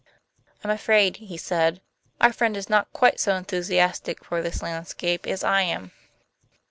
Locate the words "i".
0.63-0.67, 5.43-5.61